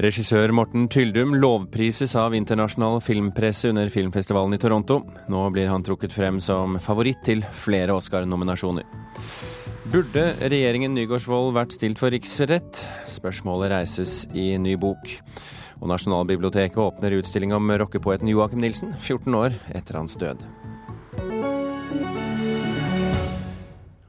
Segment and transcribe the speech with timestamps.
[0.00, 5.02] Regissør Morten Tyldum lovprises av internasjonal filmpresse under filmfestivalen i Toronto.
[5.28, 8.86] Nå blir han trukket frem som favoritt til flere Oscar-nominasjoner.
[9.92, 12.80] Burde regjeringen Nygaardsvold vært stilt for riksrett?
[13.12, 15.04] Spørsmålet reises i ny bok.
[15.82, 20.46] Og Nasjonalbiblioteket åpner utstilling om rockepoeten Joakim Nilsen, 14 år etter hans død.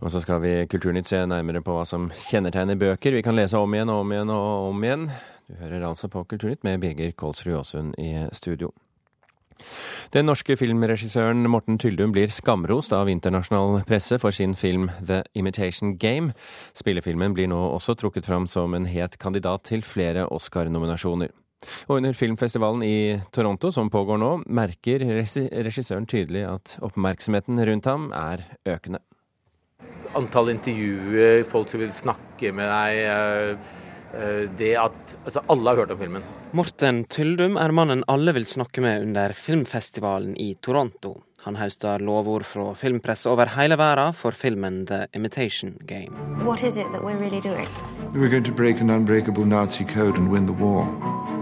[0.01, 3.59] Og så skal vi Kulturnytt se nærmere på hva som kjennetegner bøker vi kan lese
[3.59, 5.05] om igjen og om igjen og om igjen.
[5.51, 8.69] Du hører altså på Kulturnytt med Birger Kolsrud Aasund i studio.
[10.13, 15.97] Den norske filmregissøren Morten Tyldum blir skamrost av internasjonal presse for sin film The Imitation
[15.99, 16.31] Game.
[16.73, 21.35] Spillefilmen blir nå også trukket fram som en het kandidat til flere Oscar-nominasjoner.
[21.91, 28.09] Og under filmfestivalen i Toronto, som pågår nå, merker regissøren tydelig at oppmerksomheten rundt ham
[28.15, 29.03] er økende
[30.17, 33.71] antall intervjuer, folk som vil snakke med deg.
[34.13, 36.23] Eh, det at altså Alle har hørt om filmen.
[36.51, 41.21] Morten Tyldum er mannen alle vil snakke med under filmfestivalen i Toronto.
[41.45, 46.13] Han høster lovord fra filmpresse over hele verden for filmen The Imitation Game.
[46.45, 47.67] What is it that we're really doing?
[48.13, 50.85] We're going to break an unbreakable Nazi code and win the war.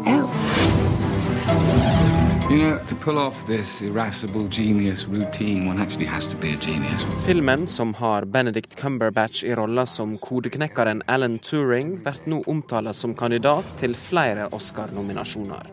[0.06, 2.09] Oh.
[2.50, 6.58] You know, to pull off this irascible genius routine, one actually has to be a
[6.61, 7.05] genius.
[7.25, 13.14] Filmen, som har Benedict Cumberbatch i rolla som kodeknekkeren Alan Turing, blir nå omtalt som
[13.14, 15.70] kandidat til flere Oscar-nominasjoner.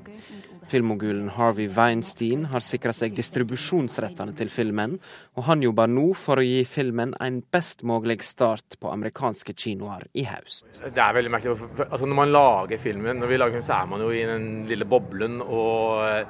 [0.68, 4.98] Filmmogulen Harvey Weinstein har sikra seg distribusjonsrettene til filmen,
[5.38, 10.04] og han jobber nå for å gi filmen en best mulig start på amerikanske kinoer
[10.12, 10.82] i høst.
[10.84, 11.56] Det er veldig merkelig.
[11.86, 14.66] Altså, når man lager filmen, når vi lager den, så er man jo i den
[14.68, 15.40] lille boblen.
[15.40, 16.26] og Eh,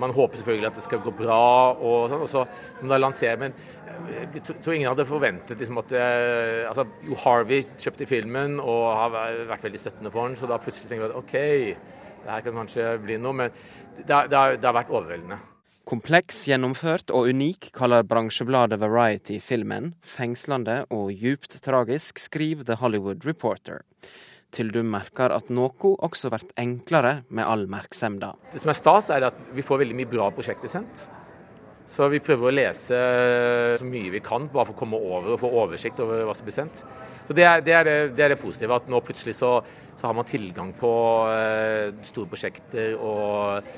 [0.00, 2.44] man håper selvfølgelig at det skal gå bra, og sånn, og så
[2.90, 3.38] da lansere.
[3.40, 3.56] Men
[4.12, 8.86] jeg eh, tror ingen hadde forventet liksom at eh, altså, Jo Harvey kjøpte filmen og
[8.98, 9.14] har
[9.48, 11.36] vært veldig støttende for den, så da plutselig tenker vi at OK,
[12.24, 13.36] det her kan kanskje bli noe.
[13.44, 13.54] Men
[13.96, 15.40] det det det har vært overveldende.
[15.86, 19.92] Kompleks, gjennomført og unik, kaller bransjebladet Variety filmen.
[20.02, 23.84] Fengslende og djupt tragisk, skriver The Hollywood Reporter
[24.54, 28.34] til du merker at noe også blir enklere med all merksemda.
[28.52, 31.06] Det som er stas, er at vi får veldig mye bra prosjekter sendt.
[31.86, 33.00] Så vi prøver å lese
[33.78, 36.48] så mye vi kan, bare for å komme over og få oversikt over hva som
[36.48, 36.82] blir sendt.
[37.28, 39.60] Så Det er det, er det, det, er det positive, at nå plutselig så,
[39.94, 40.90] så har man tilgang på
[41.30, 43.70] uh, store prosjekter og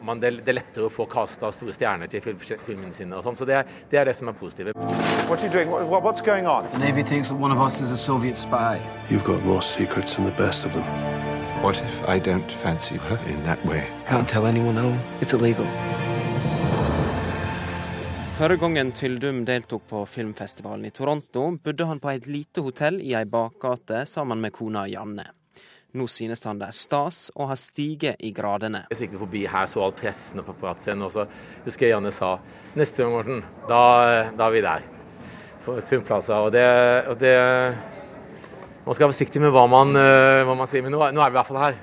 [0.00, 3.16] man, det, det, er lettere å få kasta store stjerner til film, filmene sine.
[3.16, 4.76] og sånn, Så det, det, er det som er positivt.
[5.28, 6.68] What What, what's going on?
[6.72, 8.80] The Navy thinks that one of us is a Soviet spy.
[9.10, 10.84] You've got more secrets than the best of them.
[11.62, 13.86] What if I don't fancy her in that way?
[14.06, 14.98] Can't tell anyone else.
[15.20, 15.66] It's illegal.
[18.40, 23.12] Førre gangen Tyldum deltok på filmfestivalen i Toronto, bodde han på et lite hotell i
[23.12, 25.26] ei bakgate sammen med kona Janne.
[25.98, 28.84] Nå synes han det er stas å ha stiget i gradene.
[28.92, 31.24] Jeg gikk forbi her, så all pressen og paparazzoen, og så
[31.64, 32.36] husker jeg Janne sa
[32.78, 33.80] neste gang, Morten, da,
[34.30, 34.86] da, er vi der.
[35.64, 36.38] På Turnplaza.
[36.46, 36.66] Og det,
[37.10, 37.34] og det
[38.86, 41.30] Man skal være forsiktig med hva man, eh, hva man sier, men nå, nå er
[41.30, 41.76] vi i hvert fall her.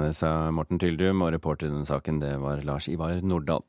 [0.00, 3.64] Det sa Morten Tyldum, og reporter i denne saken det var Lars Ivar Nordahl.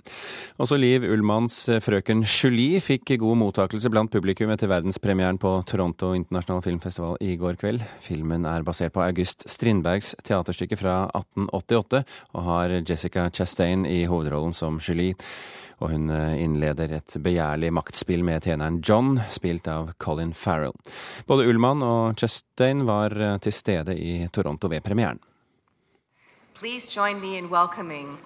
[0.62, 6.14] Også Liv Ullmanns eh, Frøken Julie fikk god mottakelse blant publikum etter verdenspremieren på Toronto
[6.18, 7.86] internasjonal Filmfestival i går kveld.
[8.04, 14.56] Filmen er basert på August Strindbergs teaterstykke fra 1888, og har Jessica Chastain i hovedrollen
[14.56, 15.16] som Julie.
[15.78, 20.74] Og hun eh, innleder et begjærlig maktspill med tjeneren John, spilt av Colin Farrell.
[21.30, 25.22] Både Ullmann og Chastain var eh, til stede i Toronto ved premieren.
[26.60, 28.18] Please join me in welcoming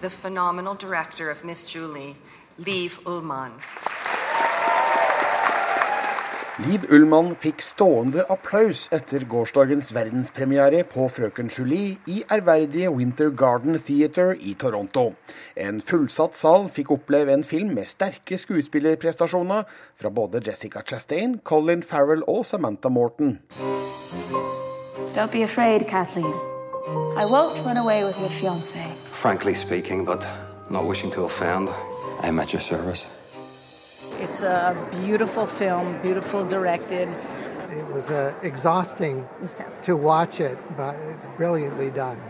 [0.00, 2.14] the phenomenal director of Miss Julie,
[2.56, 3.50] Liv Ullmann.
[6.68, 13.74] Liv Ullmann fikk stående applaus etter gårsdagens verdenspremiere på Frøken Julie i ærverdige Winter Garden
[13.74, 15.16] Theatre i Toronto.
[15.56, 19.66] En fullsatt sal fikk oppleve en film med sterke skuespillerprestasjoner
[19.98, 23.40] fra både Jessica Chastain, Colin Farrell og Samantha Morton.
[25.16, 26.49] Don't be afraid, Kathleen.
[27.16, 28.84] I won't run away with your fiance.
[29.04, 30.26] Frankly speaking, but
[30.70, 31.68] not wishing to offend,
[32.20, 33.08] I'm at your service.
[34.18, 37.08] It's a beautiful film, beautiful directed.
[37.70, 39.28] It was uh, exhausting
[39.58, 39.84] yes.
[39.86, 42.20] to watch it, but it's brilliantly done.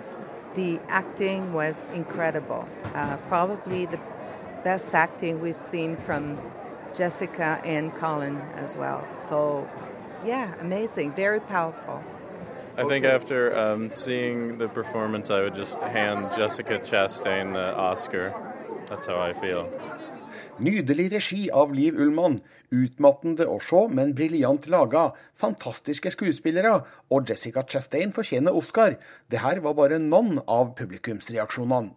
[0.54, 2.68] The acting was incredible.
[2.94, 4.00] Uh, probably the
[4.64, 6.38] best acting we've seen from
[6.94, 9.06] Jessica and Colin as well.
[9.20, 9.68] So,
[10.24, 12.02] yeah, amazing, very powerful.
[12.80, 18.32] I think after um, seeing the performance, I would just hand Jessica Chastain the Oscar.
[18.86, 19.68] That's how I feel.
[20.58, 22.38] Nydelig regi av Liv Ullmann.
[22.72, 25.10] Utmattende å se, men briljant laga.
[25.36, 26.72] Fantastiske skuespillere.
[27.12, 28.96] Og Jessica Chastain fortjener Oscar.
[29.28, 31.92] Det her var bare noen av publikumsreaksjonene.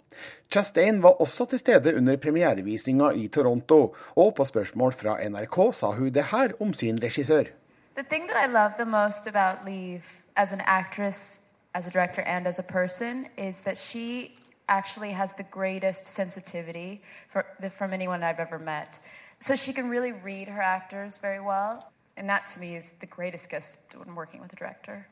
[0.52, 5.94] Chastain var også til stede under premierevisninga i Toronto, og på spørsmål fra NRK sa
[5.96, 7.54] hun det her om sin regissør.
[7.96, 11.40] The thing that I love the most about Leave as an actress,
[11.74, 14.36] as a director, and as a person is that she
[14.70, 17.46] actually has the greatest sensitivity for,
[17.78, 19.00] from anyone I've ever met.
[19.40, 21.92] So she can really read her actors very well.
[22.16, 25.08] And that to me is the greatest gift when working with a director.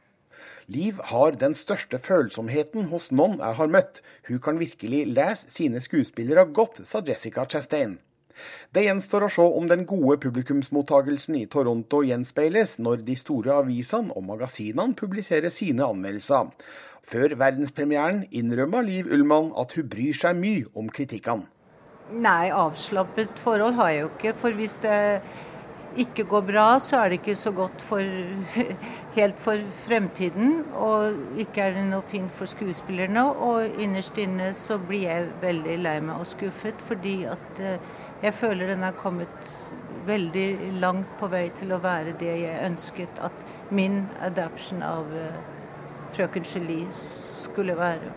[0.67, 4.01] Liv har den største følsomheten hos noen jeg har møtt.
[4.27, 7.99] Hun kan virkelig lese sine skuespillere godt, sa Jessica Chastain.
[8.73, 14.13] Det gjenstår å se om den gode publikumsmottagelsen i Toronto gjenspeiles når de store avisene
[14.15, 16.51] og magasinene publiserer sine anmeldelser.
[17.01, 21.49] Før verdenspremieren innrømmer Liv Ullmann at hun bryr seg mye om kritikkene.
[22.11, 24.33] Nei, avslappet forhold har jeg jo ikke.
[24.41, 24.97] For hvis det
[26.01, 28.03] ikke går bra, så er det ikke så godt for,
[29.17, 30.65] helt for fremtiden.
[30.75, 33.23] Og ikke er det noe fint for skuespillerne.
[33.31, 37.91] Og innerst inne så blir jeg veldig lei meg og skuffet, fordi at eh,
[38.21, 39.55] jeg føler den er kommet
[40.05, 45.41] veldig langt på vei til å være det jeg ønsket at min adaption av uh,
[46.13, 48.13] frøken Gelie skulle være.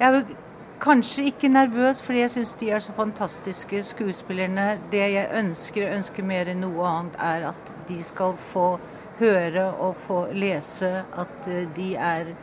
[0.00, 0.34] Jeg er
[0.80, 4.66] kanskje ikke nervøs, fordi jeg syns de er så fantastiske skuespillerne.
[4.92, 8.68] Det jeg ønsker, ønsker mer enn noe annet, er at de skal få
[9.20, 12.34] høre og få lese at eh, de er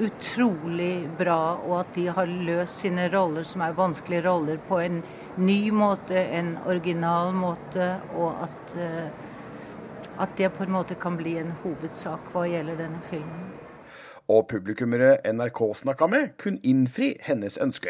[0.00, 5.02] utrolig bra, og at de har løst sine roller, som er vanskelige roller, på en
[5.38, 9.08] ny måte, en original måte, og at, eh,
[10.18, 13.48] at det på en måte kan bli en hovedsak hva gjelder denne filmen
[14.28, 17.88] og publikummere NRK snakka med, kunne innfri hennes ønske.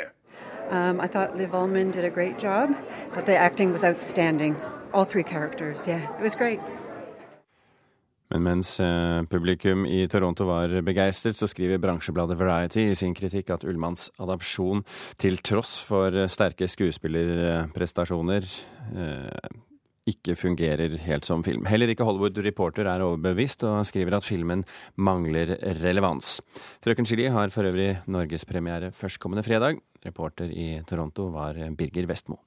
[0.70, 2.76] Um, I thought Liv Ullman did a great job.
[3.14, 4.56] That the acting was outstanding.
[4.92, 5.88] All three characters.
[5.88, 6.60] Yeah, it was great.
[8.32, 13.54] Men mens eh, publikum i Toronto var begeistret, så skriver bransjebladet Variety i sin kritikk
[13.54, 14.84] at Ullmanns adopsjon,
[15.20, 18.48] til tross for sterke skuespillerprestasjoner,
[18.92, 19.56] eh,
[20.08, 21.66] ikke fungerer helt som film.
[21.68, 24.64] Heller ikke Hollywood Reporter er overbevist og skriver at filmen
[24.96, 26.38] mangler relevans.
[26.84, 29.82] Frøken Chili har for øvrig norgespremiere førstkommende fredag.
[30.06, 32.40] Reporter i Toronto var Birger Vestmo.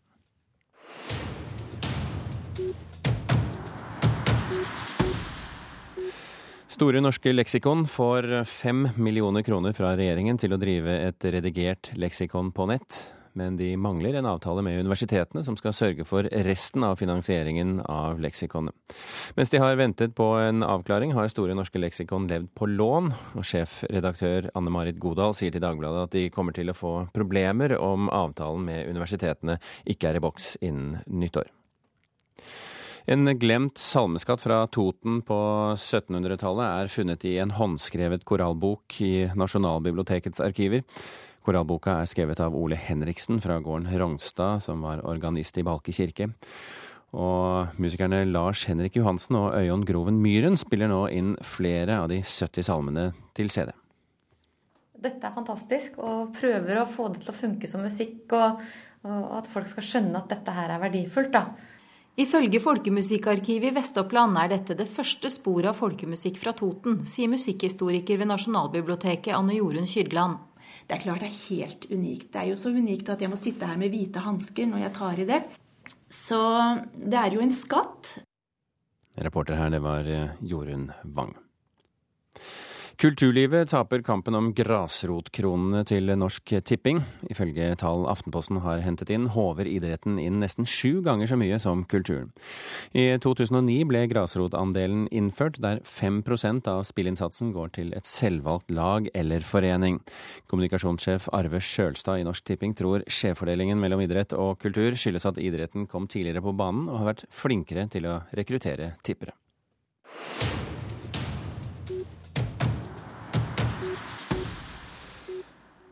[6.82, 12.48] Store norske leksikon får fem millioner kroner fra regjeringen til å drive et redigert leksikon
[12.58, 12.96] på nett
[13.38, 18.18] men de mangler en avtale med universitetene som skal sørge for resten av finansieringen av
[18.20, 18.74] leksikonet.
[19.38, 23.48] Mens de har ventet på en avklaring, har Store norske leksikon levd på lån, og
[23.48, 28.10] sjefredaktør Anne Marit Godal sier til Dagbladet at de kommer til å få problemer om
[28.12, 31.48] avtalen med universitetene ikke er i boks innen nyttår.
[33.10, 35.38] En glemt salmeskatt fra Toten på
[35.74, 40.86] 1700-tallet er funnet i en håndskrevet korallbok i Nasjonalbibliotekets arkiver.
[41.42, 46.30] Korallboka er skrevet av Ole Henriksen fra gården Rognstad, som var organist i Balke kirke.
[47.18, 52.22] Og musikerne Lars Henrik Johansen og Øyon Groven Myhren spiller nå inn flere av de
[52.22, 53.74] 70 salmene til CD.
[55.02, 58.30] Dette er fantastisk, og prøver å få det til å funke som musikk.
[58.38, 58.62] Og,
[59.10, 61.34] og at folk skal skjønne at dette her er verdifullt.
[61.34, 61.48] da.
[62.22, 68.20] Ifølge Folkemusikkarkivet i Vest-Oppland er dette det første sporet av folkemusikk fra Toten, sier musikkhistoriker
[68.22, 70.38] ved Nasjonalbiblioteket Anne Jorunn Kydland.
[70.86, 72.28] Det er klart det er helt unikt.
[72.30, 74.96] Det er jo så unikt at jeg må sitte her med hvite hansker når jeg
[75.00, 75.40] tar i det.
[76.14, 76.42] Så
[76.94, 78.12] det er jo en skatt.
[79.18, 81.34] Reporter her, det var eh, Jorunn Wang.
[83.02, 87.00] Kulturlivet taper kampen om grasrotkronene til Norsk Tipping.
[87.34, 91.82] Ifølge tall Aftenposten har hentet inn, håver idretten inn nesten sju ganger så mye som
[91.90, 92.30] kulturen.
[92.94, 99.42] I 2009 ble grasrotandelen innført, der 5% av spillinnsatsen går til et selvvalgt lag eller
[99.42, 99.98] forening.
[100.46, 105.90] Kommunikasjonssjef Arve Sjølstad i Norsk Tipping tror skjevfordelingen mellom idrett og kultur skyldes at idretten
[105.90, 109.34] kom tidligere på banen og har vært flinkere til å rekruttere tippere.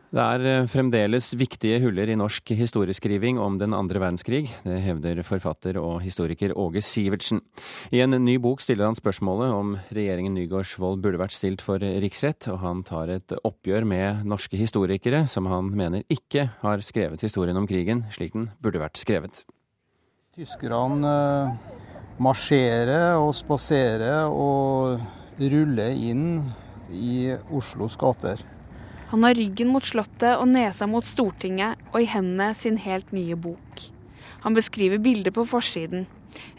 [0.09, 4.47] Det er eh, fremdeles viktige huller i norsk historieskriving om den andre verdenskrig.
[4.65, 7.43] Det hevder forfatter og historiker Åge Sivertsen.
[7.93, 12.49] I en ny bok stiller han spørsmålet om regjeringen Nygaardsvold burde vært stilt for riksrett,
[12.49, 17.61] og han tar et oppgjør med norske historikere som han mener ikke har skrevet historien
[17.61, 19.43] om krigen slik den burde vært skrevet.
[20.33, 21.81] Tyskerne eh,
[22.17, 24.97] marsjerer og spaserer og
[25.37, 26.39] ruller inn
[26.89, 28.41] i Oslos gater.
[29.09, 33.37] Han har ryggen mot Slottet og nesa mot Stortinget og i hendene sin helt nye
[33.39, 33.87] bok.
[34.43, 36.05] Han beskriver bildet på forsiden.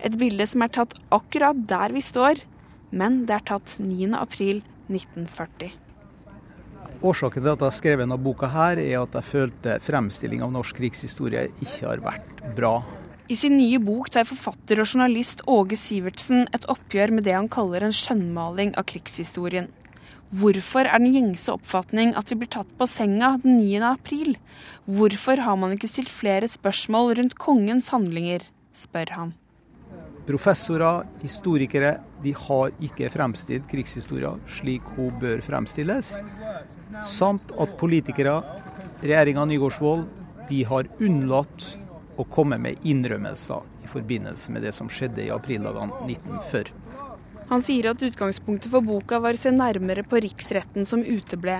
[0.02, 2.42] Et bilde som er tatt akkurat der vi står,
[2.90, 4.10] men det er tatt 9.
[4.18, 5.70] april 1940.
[7.00, 10.56] Årsaken til at jeg har skrevet denne boka, her, er at jeg følte fremstillinga av
[10.58, 12.80] norsk krigshistorie ikke har vært bra.
[13.30, 17.48] I sin nye bok tar forfatter og journalist Åge Sivertsen et oppgjør med det han
[17.48, 19.70] kaller en skjønnmaling av krigshistorien.
[20.30, 23.80] Hvorfor er den gjengse oppfatning at vi blir tatt på senga den 9.
[23.88, 24.36] april?
[24.86, 29.32] Hvorfor har man ikke stilt flere spørsmål rundt kongens handlinger, spør han.
[30.28, 36.12] Professorer, historikere, de har ikke fremstilt krigshistoria slik hun bør fremstilles.
[37.02, 38.36] Samt at politikere,
[39.02, 40.06] regjeringa Nygaardsvold,
[40.46, 41.72] de har unnlatt
[42.20, 46.79] å komme med innrømmelser i forbindelse med det som skjedde i aprildagene 1940.
[47.50, 51.56] Han sier at utgangspunktet for boka var å se nærmere på riksretten som uteble.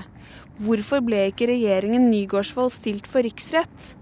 [0.63, 3.97] Hvorfor ble ikke regjeringen Nygaardsvold stilt for riksrett?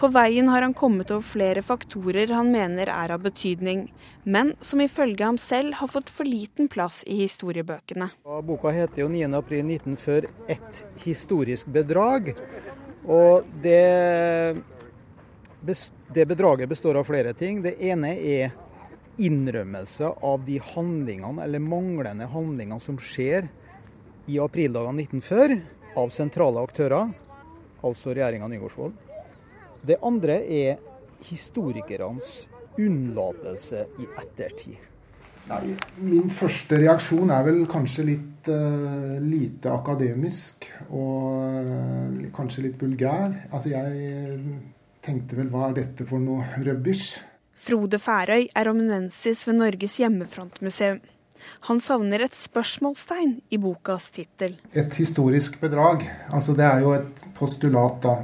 [0.00, 3.86] På veien har han kommet over flere faktorer han mener er av betydning,
[4.24, 8.10] men som ifølge ham selv har fått for liten plass i historiebøkene.
[8.24, 12.36] Boka heter jo 9.4.1940 'Et historisk bedrag'.
[13.04, 14.56] Og det,
[16.14, 17.62] det bedraget består av flere ting.
[17.62, 18.52] Det ene er
[19.18, 23.48] innrømmelse av de handlingene, eller manglende handlingene, som skjer
[24.26, 25.62] i aprildagene 1940
[25.96, 27.14] av sentrale aktører,
[27.86, 28.96] altså regjeringa Nygaardsvold.
[29.86, 30.82] Det andre er
[31.26, 32.46] historikernes
[32.76, 34.76] unnlatelse i ettertid.
[35.46, 42.80] Nei, min første reaksjon er vel kanskje litt uh, lite akademisk og uh, kanskje litt
[42.82, 43.30] vulgær.
[43.54, 44.40] Altså jeg
[45.06, 47.20] tenkte vel hva er dette for noe rubbish?
[47.66, 51.00] Frode Færøy er ominensis ved Norges hjemmefrontmuseum.
[51.66, 54.54] Han savner et spørsmålstegn i bokas tittel.
[54.72, 56.04] Et historisk bedrag.
[56.30, 58.14] Altså Det er jo et postulat, da.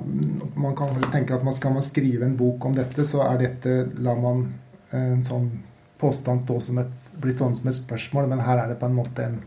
[0.56, 3.42] Man kan vel tenke at man skal man skrive en bok om dette, så er
[3.42, 4.46] dette La man
[4.92, 5.50] en sånn
[6.02, 8.96] påstand stå som et, bli stående som et spørsmål, men her er det på en
[8.96, 9.38] måte en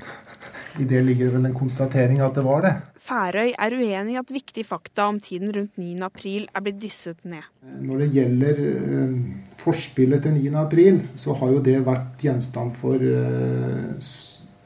[0.75, 2.74] I det ligger vel en konstatering at det var det.
[3.05, 5.94] Færøy er uenig i at viktige fakta om tiden rundt 9.
[6.03, 7.46] april er blitt dysset ned.
[7.86, 9.15] Når det gjelder eh,
[9.62, 10.53] forspillet til 9.
[10.60, 14.10] april, så har jo det vært gjenstand for eh,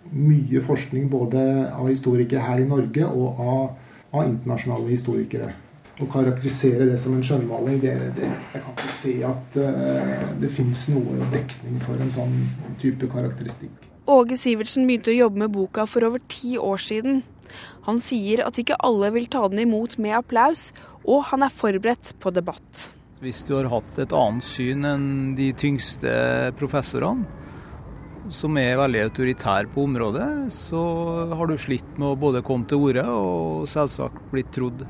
[0.09, 3.65] mye forskning både av historikere her i Norge og av,
[4.13, 5.51] av internasjonale historikere.
[5.99, 10.51] Å karakterisere det som en skjønnmaling, det, det, jeg kan ikke se at uh, det
[10.55, 12.37] finnes noe dekning for en sånn
[12.79, 13.88] type karakteristikk.
[14.09, 17.19] Åge Sivertsen begynte å jobbe med boka for over ti år siden.
[17.85, 20.71] Han sier at ikke alle vil ta den imot med applaus,
[21.05, 22.89] og han er forberedt på debatt.
[23.21, 25.05] Hvis du har hatt et annet syn enn
[25.37, 26.09] de tyngste
[26.57, 27.27] professorene,
[28.33, 30.81] som er veldig autoritære på området, så
[31.33, 34.83] har du slitt med å både komme til orde og selvsagt blitt trodd.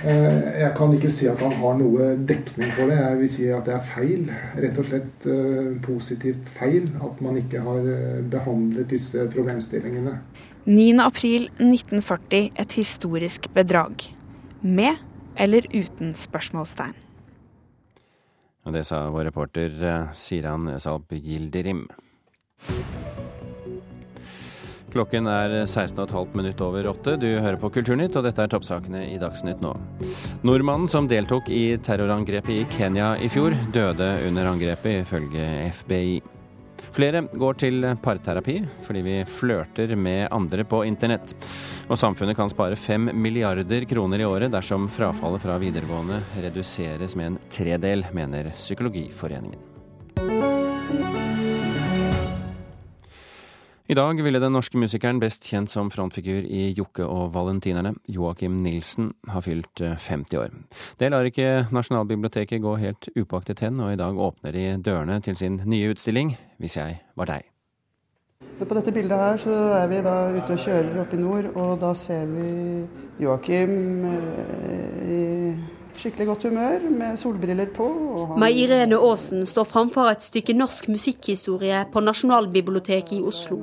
[0.00, 2.96] Eh, jeg kan ikke si at han har noe dekning for det.
[2.96, 4.30] Jeg vil si at det er feil.
[4.64, 10.16] Rett og slett eh, positivt feil at man ikke har eh, behandlet disse problemstillingene.
[10.70, 14.08] 9.4.1940 et historisk bedrag.
[14.62, 15.04] Med
[15.40, 16.96] eller uten spørsmålstegn.
[18.68, 19.72] Og det sa vår reporter
[20.16, 21.86] Siran Salp Gilderim.
[24.90, 27.14] Klokken er 16,5 minutt over åtte.
[27.20, 29.76] Du hører på Kulturnytt, og dette er toppsakene i Dagsnytt nå.
[30.42, 35.46] Nordmannen som deltok i terrorangrepet i Kenya i fjor, døde under angrepet, ifølge
[35.78, 36.20] FBI.
[36.90, 41.36] Flere går til parterapi fordi vi flørter med andre på internett.
[41.86, 47.32] Og samfunnet kan spare fem milliarder kroner i året dersom frafallet fra videregående reduseres med
[47.32, 49.69] en tredel, mener Psykologiforeningen.
[53.90, 58.60] I dag ville den norske musikeren best kjent som frontfigur i Jokke og Valentinerne, Joakim
[58.62, 60.52] Nilsen, ha fylt 50 år.
[61.00, 65.34] Det lar ikke Nasjonalbiblioteket gå helt upåaktet hen, og i dag åpner de dørene til
[65.34, 67.50] sin nye utstilling, Hvis jeg var deg.
[68.60, 71.80] På dette bildet her så er vi da ute og kjører opp i nord, og
[71.80, 72.86] da ser vi
[73.18, 74.04] Joakim
[75.02, 75.39] i
[76.00, 77.88] skikkelig godt humør med solbriller på.
[78.40, 83.60] Mai Irene Aasen står framfor et stykke norsk musikkhistorie på Nasjonalbiblioteket i Oslo.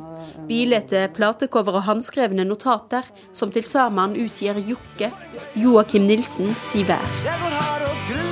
[0.47, 5.11] Bilete, platecover og håndskrevne notater som til sammen utgir Jokke,
[5.57, 7.05] Joakim Nilsen, si vær.
[7.25, 8.26] Jeg går her og gruer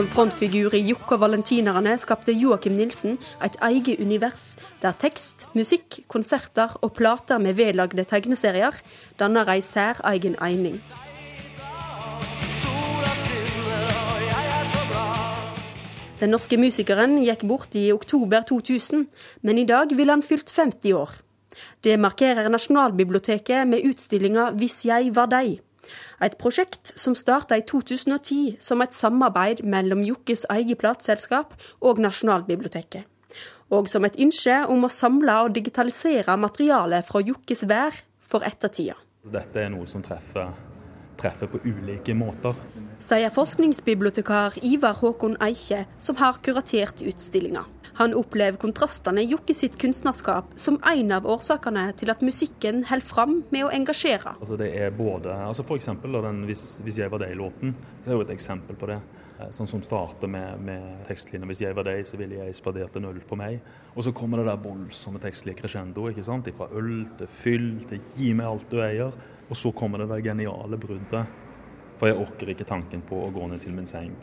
[0.00, 5.98] Som frontfigur i Jokke og Valentinerne skapte Joakim Nilsen et eget univers, der tekst, musikk,
[6.08, 8.80] konserter og plater med vedlagde tegneserier
[9.20, 10.80] danner ei særegen eining.
[16.24, 19.04] Den norske musikeren gikk bort i oktober 2000,
[19.44, 21.18] men i dag ville han fylt 50 år.
[21.84, 25.60] Det markerer Nasjonalbiblioteket med utstillinga 'Hvis jeg var deg'.
[26.22, 33.06] Et prosjekt som starta i 2010 som et samarbeid mellom Jokkes eget plateselskap og Nasjonalbiblioteket.
[33.70, 38.96] Og som et ønske om å samle og digitalisere materialet fra Jokkes vær for ettertida.
[39.20, 40.50] Dette er noe som treffer,
[41.20, 42.56] treffer på ulike måter.
[43.00, 47.64] Sier forskningsbibliotekar Ivar Håkon Eiche, som har kuratert utstillinga.
[48.00, 53.04] Han opplever kontrastene i Jokke sitt kunstnerskap som en av årsakene til at musikken holder
[53.06, 54.36] fram med å engasjere.
[54.38, 58.16] Altså det er både, altså for eksempel, den, hvis, hvis, jeg var deg-låten, så er
[58.16, 59.00] jo et eksempel på det.
[59.40, 62.96] Eh, sånn som starter med, med tekstlinja 'Hvis jeg var deg, så ville jeg spandert
[62.96, 63.60] en øl på meg'.
[63.96, 66.08] Og så kommer det der voldsomme tekstlige crescendo.
[66.08, 66.48] ikke sant?
[66.56, 69.12] Fra øl til fyll til 'gi meg alt du eier'.
[69.50, 71.26] Og så kommer det der geniale bruddet.
[71.98, 74.14] For jeg orker ikke tanken på å gå ned til min seng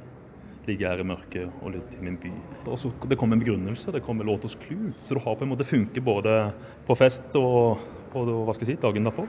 [0.68, 2.32] ligge her i mørket og lytte til min by.
[2.68, 4.94] Og så Det kommer en begrunnelse, det kommer og clou.
[5.02, 6.54] Så du har på en måte funket både
[6.86, 7.80] på fest og,
[8.14, 9.28] og hva skal jeg si, dagen derpå.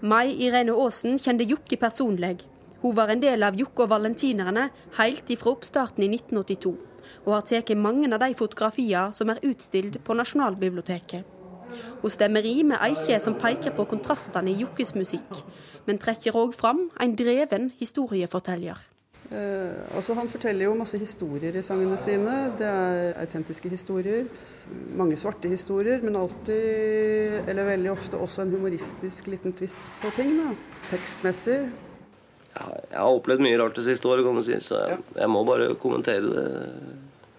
[0.00, 2.44] Mai Irene Aasen kjente Jokke personlig.
[2.82, 6.76] Hun var en del av Jokke og valentinerne helt ifra oppstarten i 1982,
[7.24, 11.34] og har tatt mange av de fotografiene som er utstilt på Nasjonalbiblioteket.
[12.02, 15.42] Hun stemmer i med Eikje som peker på kontrastene i Jokkes musikk,
[15.86, 18.78] men trekker òg fram en dreven historieforteller.
[19.28, 22.36] Eh, altså han forteller jo masse historier i sangene sine.
[22.56, 24.24] Det er autentiske historier.
[24.96, 30.32] Mange svarte historier, men alltid, eller veldig ofte også en humoristisk liten twist på ting.
[30.40, 30.54] da,
[30.88, 31.60] Tekstmessig.
[32.58, 35.44] Jeg har opplevd mye rart det siste året, kan du si, så jeg, jeg må
[35.46, 36.48] bare kommentere det.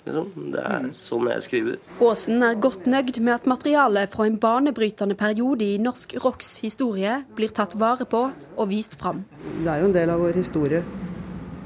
[0.05, 0.29] Liksom.
[0.53, 0.93] Det er mm.
[1.03, 1.81] sånn jeg skriver.
[2.07, 7.19] Aasen er godt nøyd med at materialet fra en banebrytende periode i norsk rocks historie
[7.38, 9.25] blir tatt vare på og vist fram.
[9.59, 10.81] Det er jo en del av vår historie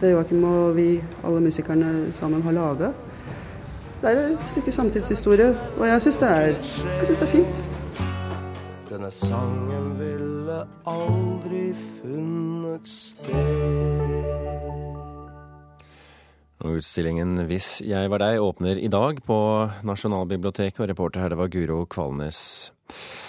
[0.03, 2.91] det Joakim og vi, alle musikerne sammen, har laga.
[4.01, 6.31] Det er et stykke samtidshistorie, og jeg syns det,
[7.07, 7.61] det, er fint.
[8.89, 10.12] Denne sangen ville
[10.85, 14.03] aldri funnet sted
[16.63, 19.37] og Utstillingen 'Hvis jeg var deg' åpner i dag på
[19.83, 22.71] Nasjonalbiblioteket, og reporter her det var Guro Kvalnes.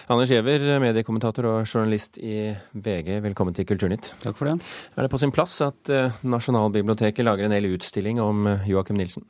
[0.09, 4.13] Anders Giæver, mediekommentator og journalist i VG, velkommen til Kulturnytt.
[4.23, 4.63] Takk for det.
[4.97, 9.25] Er det på sin plass at eh, Nasjonalbiblioteket lager en hel utstilling om Joakim Nilsen?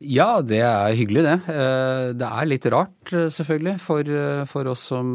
[0.00, 1.34] Ja, det er hyggelig det.
[1.52, 4.12] Eh, det er litt rart selvfølgelig for,
[4.48, 5.12] for oss som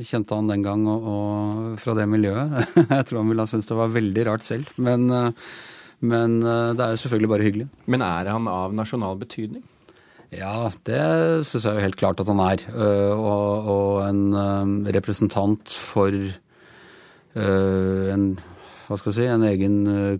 [0.00, 2.56] kjente han den gang og, og fra det miljøet.
[2.94, 4.70] Jeg tror han ville ha syntes det var veldig rart selv.
[4.80, 5.04] Men,
[6.00, 7.68] men det er jo selvfølgelig bare hyggelig.
[7.92, 9.64] Men er han av nasjonal betydning?
[10.34, 11.02] Ja, det
[11.46, 12.64] syns jeg jo helt klart at han er.
[13.14, 16.16] Og, og en representant for
[17.36, 18.26] en
[18.86, 19.76] hva skal jeg si, en egen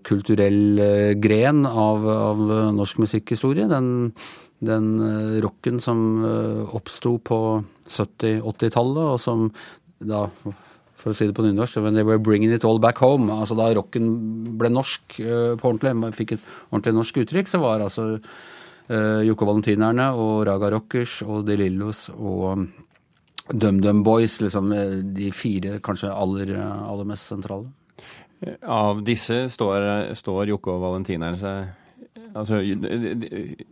[0.06, 0.80] kulturell
[1.20, 2.42] gren av, av
[2.76, 3.68] norsk musikkhistorie.
[3.68, 4.12] Den,
[4.64, 4.86] den
[5.44, 6.24] rocken som
[6.72, 7.38] oppsto på
[7.84, 9.50] 70-80-tallet, og som
[10.00, 10.26] da
[11.04, 13.28] for å si det på nynorsk, when they were bringing it all back home.
[13.28, 14.08] altså Da rocken
[14.56, 18.14] ble norsk på ordentlig, fikk et ordentlig norsk uttrykk, så var altså
[18.84, 22.66] Uh, Joko Valentinerne og Raga Rockers og De Lillos og
[23.48, 27.68] DumDum Boys, liksom eh, de fire kanskje aller, aller mest sentrale.
[28.68, 31.72] Av disse står, står Jokke og Valentinerne seg
[32.34, 32.56] Altså,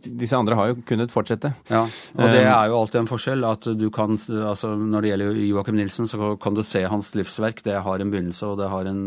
[0.07, 1.49] disse andre har jo kunnet fortsette.
[1.67, 3.43] Ja, og det er jo alltid en forskjell.
[3.43, 7.59] at du kan, altså Når det gjelder Joakim Nilsen, så kan du se hans livsverk.
[7.63, 9.01] Det har en begynnelse, og det har en,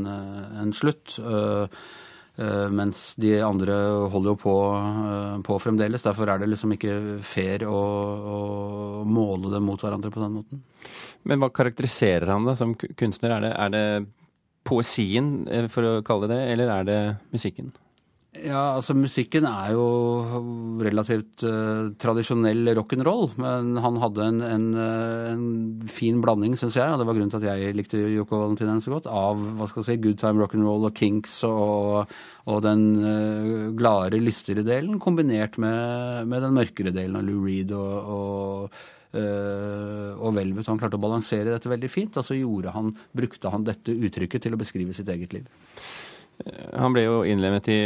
[0.61, 1.17] en slutt.
[2.37, 3.75] Eh, mens de andre
[4.13, 6.05] holder jo på, eh, på, fremdeles.
[6.05, 8.41] Derfor er det liksom ikke fair å, å,
[9.09, 10.61] måle dem mot hverandre på den måten.
[11.25, 13.39] Men hva karakteriserer han da som kunstner?
[13.39, 13.87] Er det, er det
[14.67, 17.01] poesien, eh, for å kalle det eller er det
[17.35, 17.73] musikken?
[18.45, 19.85] Ja, altså musikken er jo
[20.85, 23.31] relativt uh, tradisjonell rock'n'roll.
[23.41, 25.47] Men han hadde en, en, uh, en
[25.93, 28.97] fin blanding, syns jeg, og det var grunnen til at jeg likte Yoko Valentinen så
[28.97, 32.13] godt, av hva skal jeg si, good time rock'n'roll og Kinks og,
[32.51, 37.73] og den uh, gladere, lystigere delen, kombinert med, med, den mørkere delen av Lou Reed
[37.77, 40.67] og, og og Velvet.
[40.69, 42.37] Han klarte å balansere dette veldig fint, og så
[42.75, 45.47] han, brukte han dette uttrykket til å beskrive sitt eget liv.
[46.77, 47.79] Han ble jo innlemmet i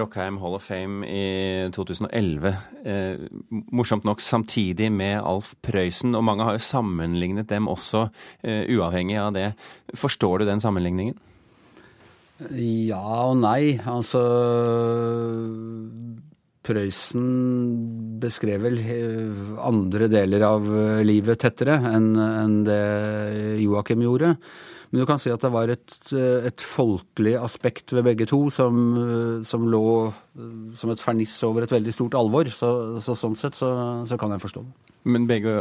[0.00, 2.54] Rockheim Hall of Fame i 2011.
[2.88, 3.26] Eh,
[3.74, 8.08] morsomt nok samtidig med Alf Prøysen, og mange har jo sammenlignet dem også,
[8.42, 9.52] eh, uavhengig av det.
[9.94, 11.18] Forstår du den sammenligningen?
[12.50, 13.78] Ja og nei.
[13.86, 14.22] Altså
[16.62, 17.22] Prøysen
[18.22, 22.82] beskrev vel eh, andre deler av eh, livet tettere enn det
[23.64, 24.36] Joakim gjorde.
[24.92, 28.44] Men du kan si at det var et, eh, et folkelig aspekt ved begge to
[28.54, 28.78] som,
[29.48, 29.82] som, lå
[30.78, 32.52] som et ferniss over et veldig stort alvor.
[32.54, 32.70] Så,
[33.02, 33.72] så sånn sett så,
[34.06, 34.96] så, kan jeg forstå det.
[35.10, 35.56] Men begge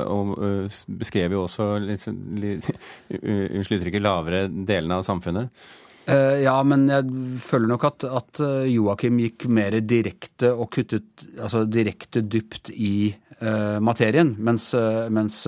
[1.02, 2.06] beskrev jo også litt,
[2.38, 2.70] litt
[3.10, 5.50] unnskyld uttrykket, lavere delene av samfunnet.
[6.12, 11.64] Uh, ja, men jeg føler nok at, at Joakim gikk mer direkte og kuttet altså
[11.70, 14.34] direkte dypt i uh, materien.
[14.44, 15.44] Mens, uh, mens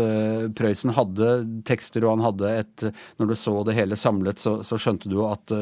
[0.56, 1.32] Prøysen hadde
[1.68, 2.86] tekster, og han hadde et
[3.20, 5.58] Når du så det hele samlet, så, så skjønte du at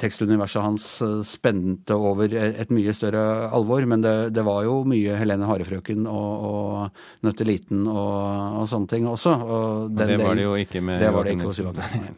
[0.00, 0.84] tekstuniverset hans
[1.28, 3.84] spente over et mye større alvor.
[3.90, 9.10] Men det, det var jo mye Helene Harefrøken og, og Nøtteliten og, og sånne ting
[9.10, 9.34] også.
[9.34, 12.16] Og det var det jo ikke med Det var det ikke hos Joakim.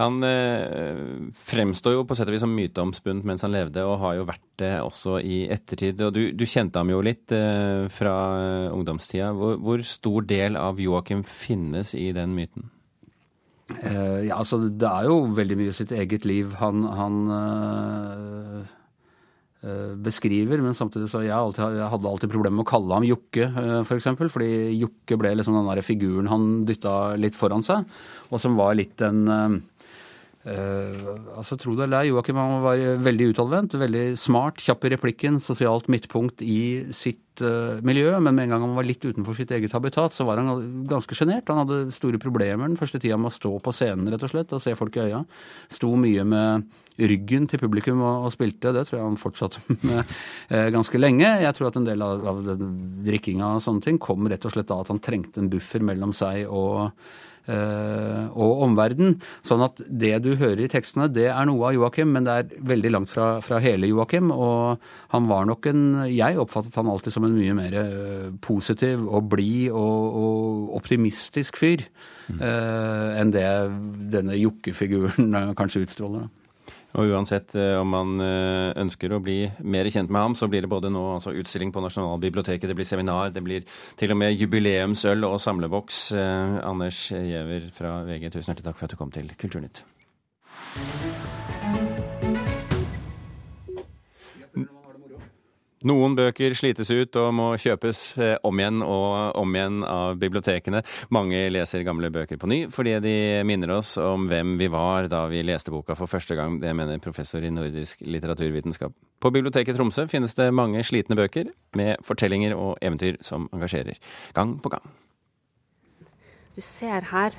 [0.00, 4.16] Han eh, fremstår jo på sett og vis som myteomspunnet mens han levde, og har
[4.18, 6.02] jo vært det også i ettertid.
[6.02, 8.14] Og du, du kjente ham jo litt eh, fra
[8.74, 9.30] ungdomstida.
[9.38, 12.72] Hvor, hvor, stor del av Joakim finnes i den myten?
[13.64, 18.58] Eh, ja, altså det er jo veldig mye sitt eget liv han, han eh,
[19.64, 23.06] eh, beskriver, men samtidig så jeg, alltid, jeg hadde alltid problemer med å kalle ham
[23.08, 23.86] Jokke, f.eks.
[23.88, 27.88] For eksempel, fordi Jokke ble liksom den der figuren han dytta litt foran seg,
[28.28, 29.62] og som var litt en
[30.44, 34.90] Uh, altså Tro det eller ei, Joakim han var veldig utadvendt, veldig smart, kjapp i
[34.92, 38.10] replikken, sosialt midtpunkt i sitt uh, miljø.
[38.20, 41.16] Men med en gang han var litt utenfor sitt eget habitat, så var han ganske
[41.16, 41.48] sjenert.
[41.48, 44.52] Han hadde store problemer den første tida med å stå på scenen rett og slett,
[44.52, 45.24] og se folk i øya.
[45.72, 48.76] Sto mye med ryggen til publikum og, og spilte.
[48.76, 51.38] Det tror jeg han fortsatte med uh, ganske lenge.
[51.40, 52.56] Jeg tror at en del av, av
[53.08, 56.12] drikkinga og sånne ting kom rett og slett av at han trengte en buffer mellom
[56.12, 59.18] seg og Eh, og omverden.
[59.44, 62.54] Sånn at det du hører i tekstene, det er noe av Joakim, men det er
[62.72, 64.30] veldig langt fra, fra hele Joakim.
[64.32, 64.80] Og
[65.12, 69.28] han var nok en Jeg oppfattet han alltid som en mye mer eh, positiv og
[69.34, 71.84] blid og, og, optimistisk fyr
[72.28, 72.40] mm.
[72.40, 73.44] uh, enn det
[74.12, 76.26] denne jokkefiguren kanskje utstråler.
[76.94, 80.62] Og uansett eh, om man eh, ønsker å bli mer kjent med ham, så blir
[80.62, 83.66] det både nå altså utstilling på Nasjonalbiblioteket, det blir seminar, det blir
[83.98, 86.06] til og med jubileumsøl og samleboks.
[86.14, 89.84] Eh, Anders Giæver fra VG, tusen hjertelig takk for at du kom til Kulturnytt.
[95.84, 100.80] Noen bøker slites ut og må kjøpes eh, om igjen og om igjen av bibliotekene.
[101.12, 105.26] Mange leser gamle bøker på ny fordi de minner oss om hvem vi var da
[105.28, 106.56] vi leste boka for første gang.
[106.62, 108.94] Det mener professor i nordisk litteraturvitenskap.
[109.20, 114.00] På biblioteket Tromsø finnes det mange slitne bøker med fortellinger og eventyr som engasjerer
[114.36, 114.88] gang på gang.
[116.54, 117.36] Du ser her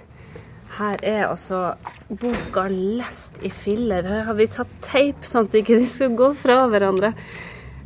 [0.76, 1.76] her er altså
[2.10, 4.04] boka lest i filler.
[4.04, 7.14] Her har vi tatt teip sånn at de ikke skal gå fra hverandre.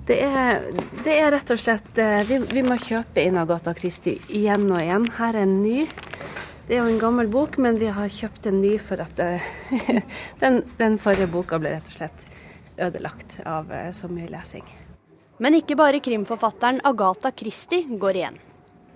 [0.10, 0.64] Det er,
[1.06, 4.80] det er, rett og slett eh, vi, vi, må kjøpe inn Agatha Christie igjen og
[4.82, 5.04] igjen.
[5.20, 5.84] Her er en ny.
[6.66, 9.52] Det er jo en gammel bok, men vi har kjøpt en ny for at uh,
[10.42, 12.24] den, den, forrige boka ble rett og slett
[12.82, 14.66] ødelagt av uh, så mye lesing.
[15.38, 18.42] Men ikke bare krimforfatteren Agatha Christie går igjen.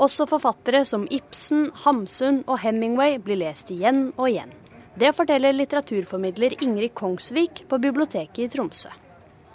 [0.02, 4.58] Også forfattere som Ibsen, Hamsun og Hemingway blir lest igjen og igjen.
[4.98, 8.90] Det forteller litteraturformidler Ingrid Kongsvik på biblioteket i Tromsø.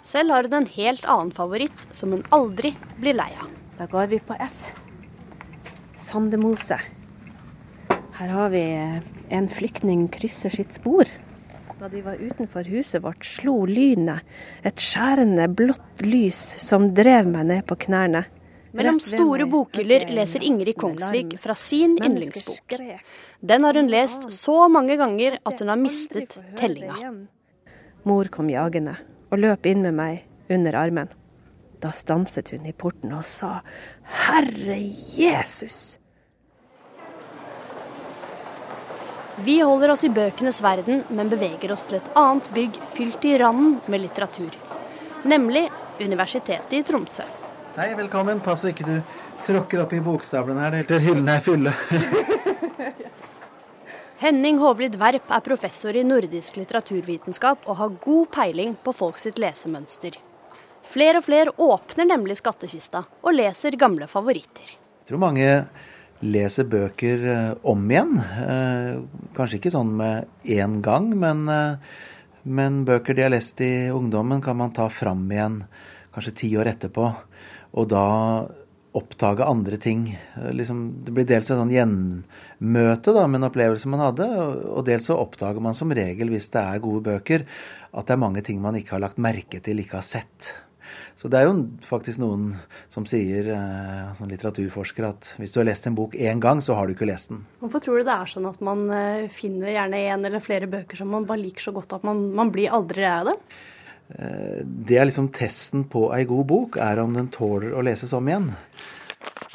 [0.09, 3.49] Selv har hun en helt annen favoritt som hun aldri blir lei av.
[3.77, 4.71] Da går vi på S.
[6.01, 6.79] Sandemose.
[8.17, 8.63] Her har vi
[9.29, 11.05] en flyktning krysser sitt spor.
[11.79, 14.25] Da de var utenfor huset vårt, slo lynet
[14.65, 18.23] et skjærende blått lys som drev meg ned på knærne.
[18.73, 22.79] Mellom store bokhyller leser Ingrid Kongsvik fra sin yndlingsbok.
[23.39, 27.13] Den har hun lest så mange ganger at hun har mistet tellinga.
[28.09, 28.97] Mor kom jagende
[29.29, 31.09] og løp inn med meg under armen.
[31.79, 33.59] Da stanset hun i porten og sa
[34.25, 34.77] Herre
[35.15, 35.99] Jesus!
[39.39, 43.37] Vi holder oss i bøkenes verden, men beveger oss til et annet bygg fylt i
[43.39, 44.51] randen med litteratur.
[45.23, 47.23] Nemlig Universitetet i Tromsø.
[47.77, 48.41] Hei, velkommen.
[48.43, 48.97] Pass så ikke du
[49.45, 51.75] tråkker opp i bokstavlen her helt til hyllene er fulle.
[54.19, 59.39] Henning Hovlid Verp er professor i nordisk litteraturvitenskap og har god peiling på folk sitt
[59.39, 60.17] lesemønster.
[60.83, 64.73] Flere og flere åpner nemlig skattkista og leser gamle favoritter.
[64.75, 65.47] Jeg tror mange
[66.19, 68.11] leser bøker eh, om igjen.
[68.19, 68.99] Eh,
[69.39, 72.03] kanskje ikke sånn med én gang, men, eh,
[72.43, 75.61] men bøker de har lest i ungdommen, kan man ta fram igjen
[76.11, 77.07] kanskje ti år etterpå.
[77.71, 78.03] Og da
[78.97, 80.07] oppdage andre ting.
[80.35, 84.25] Liksom, det blir dels et sånn gjenmøte da, med en opplevelse man hadde,
[84.69, 87.45] og dels så oppdager man som regel, hvis det er gode bøker,
[87.89, 90.53] at det er mange ting man ikke har lagt merke til, ikke har sett.
[91.19, 92.53] Så det er jo faktisk noen
[92.89, 96.77] som sier, som sånn litteraturforskere, at hvis du har lest en bok én gang, så
[96.77, 97.43] har du ikke lest den.
[97.61, 100.97] Hvorfor tror du det er sånn at man eh, finner gjerne én eller flere bøker
[100.97, 103.43] som man bare liker så godt at man, man blir aldri lei av dem?
[104.09, 108.25] Det er liksom testen på ei god bok, er om den tåler å leses om
[108.25, 108.47] igjen.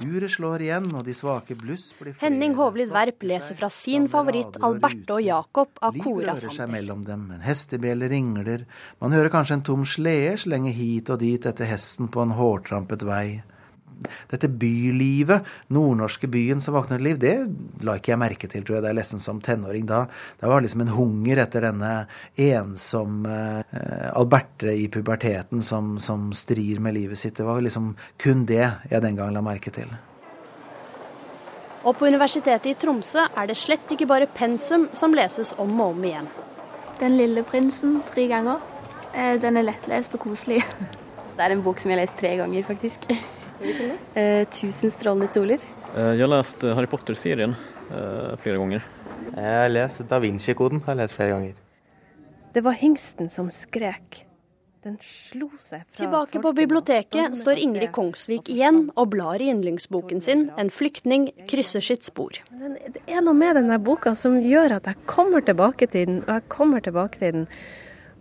[0.02, 4.58] Uret slår igjen, og de svake bluss blir Henning Hovlid Werp leser fra sin favoritt
[4.58, 8.64] Alberte og Jakob av Cora rører seg mellom dem, en hestebjelle ringler,
[8.98, 13.06] man hører kanskje en tom slede slenge hit og dit etter hesten på en hårtrampet
[13.06, 13.26] vei.
[14.30, 17.34] Dette bylivet, nordnorske byen som våkner til liv, det
[17.86, 19.86] la ikke jeg merke til, tror jeg, da jeg leste den som tenåring.
[19.88, 20.04] Da,
[20.40, 21.92] da var det liksom en hunger etter denne
[22.40, 27.36] ensomme eh, Alberte i puberteten som, som strir med livet sitt.
[27.38, 29.92] Det var liksom kun det jeg den gang la merke til.
[31.84, 35.92] Og på Universitetet i Tromsø er det slett ikke bare pensum som leses om og
[35.92, 36.28] om igjen.
[37.00, 38.62] Den lille prinsen tre ganger.
[39.12, 40.62] Eh, Den er lettlest og koselig.
[41.36, 43.10] Det er en bok som jeg har lest tre ganger, faktisk.
[44.14, 45.62] Eh, 'Tusen strålende soler'.
[45.96, 47.54] Eh, Jeg har lest Harry Potter-serien
[47.90, 48.82] eh, flere ganger.
[49.34, 50.82] Jeg har lest Da Vinci-koden.
[50.84, 51.54] har jeg lest flere ganger.
[52.52, 54.24] Det var hingsten som skrek.
[54.84, 60.20] Den slo seg fra Tilbake på biblioteket står Ingrid Kongsvik igjen og blar i yndlingsboken
[60.22, 62.38] sin 'En flyktning krysser sitt spor'.
[62.92, 66.34] Det er noe med denne boka som gjør at jeg kommer tilbake til den, og
[66.34, 67.48] jeg kommer tilbake til den.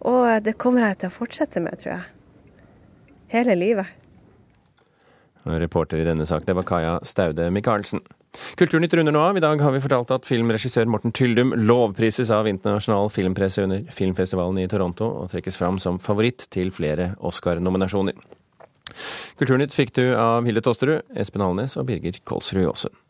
[0.02, 2.04] Og det kommer jeg til å fortsette med, tror jeg.
[3.28, 3.86] Hele livet.
[5.44, 8.04] Reporter i denne sak, det var Kaja Staude Michaelsen.
[8.58, 9.38] Kulturnytt runder nå av.
[9.38, 14.64] I dag har vi fortalt at filmregissør Morten Tyldum lovprises av internasjonal filmpresse under filmfestivalen
[14.64, 18.18] i Toronto, og trekkes fram som favoritt til flere Oscar-nominasjoner.
[19.40, 23.03] Kulturnytt fikk du av Hilde Tosterud, Espen Alnes og Birger Kolsrud Jaasen.